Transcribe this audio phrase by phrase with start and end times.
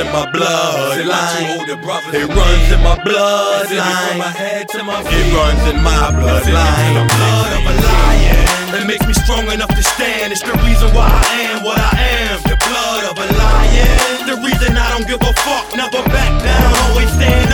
[0.00, 1.68] in my bloodline.
[1.68, 4.16] It runs in my bloodline.
[4.48, 6.94] It runs in my bloodline.
[6.96, 8.80] The blood of a lion.
[8.80, 10.32] It makes me strong enough to stand.
[10.32, 11.92] It's the reason why I am what I
[12.24, 12.40] am.
[12.48, 14.26] The blood of a lion.
[14.26, 15.76] The reason I don't give a fuck.
[15.76, 16.72] Never back down.
[16.88, 17.49] Always stand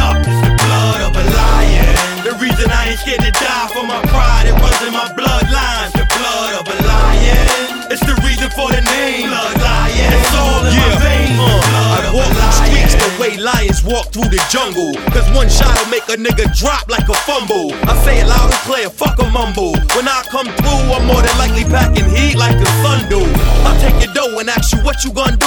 [13.40, 14.94] lions walk through the jungle.
[15.12, 17.72] Cause one shot'll make a nigga drop like a fumble.
[17.88, 19.72] I say it loud and clear, fuck a mumble.
[19.94, 22.66] When I come through, I'm more than likely packing heat like a
[23.08, 23.22] do.
[23.66, 25.45] I'll take your dough and ask you what you gonna do.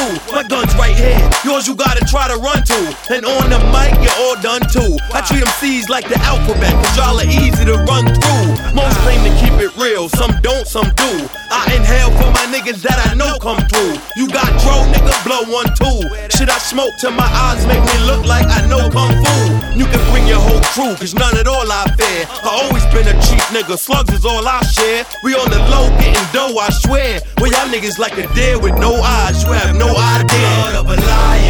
[1.60, 2.80] Yours you gotta try to run to.
[3.12, 4.96] And on the mic, you're all done too.
[5.12, 8.48] I treat them C's like the alphabet, cause y'all are easy to run through.
[8.72, 11.12] Most claim to keep it real, some don't, some do.
[11.52, 14.00] I inhale for my niggas that I know come through.
[14.16, 16.00] You got dro, nigga, blow one too.
[16.32, 19.36] Shit, I smoke till my eyes make me look like I know kung fu.
[19.76, 22.24] You can bring your whole crew, cause none at all I fear.
[22.40, 25.04] I always been a cheap nigga, slugs is all I share.
[25.28, 27.20] We on the low getting dough, I swear.
[27.36, 30.48] Well, y'all niggas like a deer with no eyes, you have no idea.
[30.72, 31.49] blood of a lion.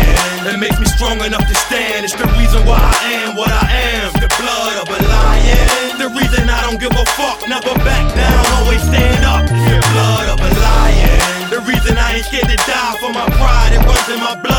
[1.20, 2.06] Strong enough to stand.
[2.06, 4.08] It's the reason why I am what I am.
[4.24, 6.00] The blood of a lion.
[6.00, 7.44] The reason I don't give a fuck.
[7.46, 8.46] Never back down.
[8.64, 9.44] Always stand up.
[9.50, 11.50] The blood of a lion.
[11.50, 13.74] The reason I ain't scared to die for my pride.
[13.76, 14.59] It runs in my bloodline.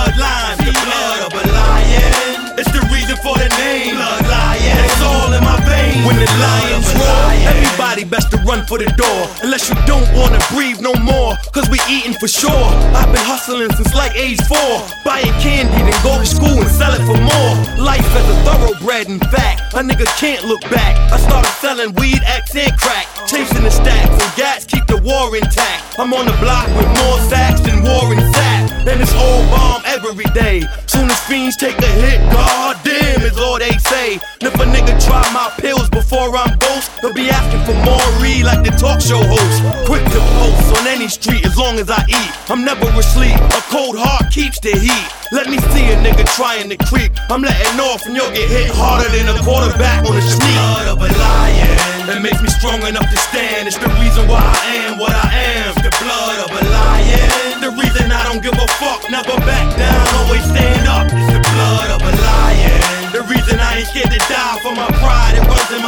[8.71, 9.23] For the door.
[9.43, 12.71] Unless you don't wanna breathe no more, cause we eating for sure.
[12.95, 14.87] I've been hustling since like age four.
[15.05, 17.53] Buying candy, then go to school and sell it for more.
[17.83, 20.95] Life as a thoroughbred, in fact, a nigga can't look back.
[21.11, 23.07] I started selling weed, and crack.
[23.27, 25.99] Chasing the stacks and gats, keep the war intact.
[25.99, 28.60] I'm on the block with more sacks than war and sap.
[30.11, 30.67] Every day.
[30.87, 34.19] Soon as fiends take a hit, god damn is all they say.
[34.43, 38.03] And if a nigga try my pills before I'm ghost, they'll be asking for more
[38.19, 39.57] read like the talk show host.
[39.87, 42.31] Quick to post on any street as long as I eat.
[42.51, 43.39] I'm never asleep.
[43.39, 45.07] A cold heart keeps the heat.
[45.31, 47.13] Let me see a nigga trying to creep.
[47.31, 50.59] I'm letting off and you'll get hit harder than a quarterback on a sneak.
[50.59, 51.79] blood of a lion.
[52.11, 53.71] That makes me strong enough to stand.
[53.71, 55.71] It's the reason why I am what I am.
[55.79, 57.63] The blood of a lion.
[57.63, 59.07] The reason I don't give a fuck.
[59.07, 60.00] Never back down.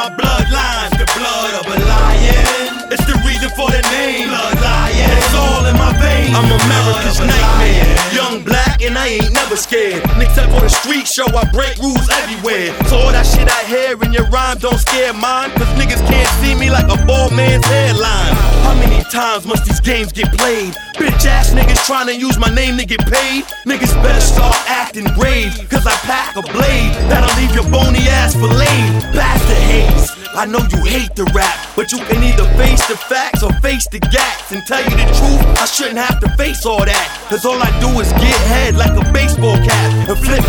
[0.03, 0.91] My bloodline.
[0.99, 2.91] The blood of a lion.
[2.91, 4.29] It's the reason for the name.
[4.29, 5.11] Blood lion.
[5.15, 6.35] It's all in my veins.
[6.35, 7.87] I'm America's Blood of a nightmare.
[7.87, 8.15] lion.
[8.19, 10.03] Young black and I ain't never scared.
[10.11, 12.75] And except on the street show, I break rules everywhere.
[12.91, 15.51] So all that shit I hear in your rhyme don't scare mine.
[15.55, 18.52] Cause niggas can't see me like a bald man's hairline.
[18.63, 20.75] How many times must these games get played?
[20.95, 23.45] Bitch ass niggas trying to use my name to get paid.
[23.67, 25.53] Niggas better start acting brave.
[25.69, 29.13] Cause I pack a blade that'll leave your bony ass filleted.
[29.13, 30.11] Bastard haze.
[30.35, 33.87] I know you hate the rap, but you can either face the facts or face
[33.89, 34.53] the gaps.
[34.53, 37.07] And tell you the truth, I shouldn't have to face all that.
[37.29, 40.45] Cause all I do is get head like a baseball cap and flip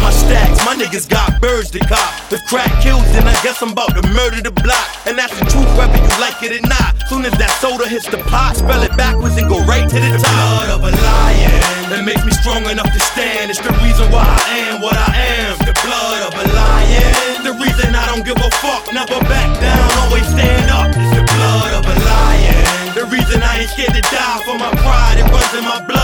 [0.66, 2.32] my niggas got birds to cop.
[2.32, 4.88] If crack kills, then I guess I'm about to murder the block.
[5.06, 6.96] And that's the truth, whether you like it or not.
[7.08, 10.18] Soon as that soda hits the pot, spell it backwards and go right to the
[10.18, 10.32] top.
[10.32, 11.92] blood of a lion.
[11.92, 13.52] that makes me strong enough to stand.
[13.52, 15.12] It's the reason why I am what I
[15.44, 15.54] am.
[15.68, 17.44] The blood of a lion.
[17.44, 18.88] The reason I don't give a fuck.
[18.96, 19.90] Never back down.
[20.08, 20.96] Always stand up.
[20.96, 22.64] It's the blood of a lion.
[22.96, 25.20] The reason I ain't scared to die for my pride.
[25.20, 26.03] It runs in my bloodline.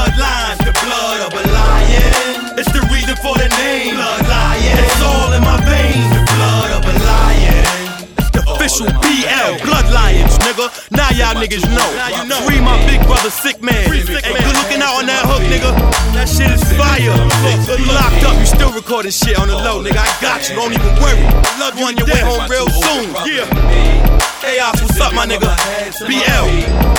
[8.69, 10.69] Official BL Blood Lions, nigga.
[10.91, 11.89] Now y'all niggas know.
[12.45, 13.73] Free my big brother, sick man.
[13.73, 15.73] Hey, good looking out on that hook, nigga.
[16.13, 17.09] That shit is fire.
[17.65, 19.97] Look, you locked up, you still recording shit on the low, nigga.
[19.97, 21.21] I got you, don't even worry.
[21.59, 23.09] Love you on your way home real soon.
[23.25, 23.45] Yeah.
[24.41, 25.49] Hey, Ops, what's up, my nigga?
[26.05, 26.89] BL.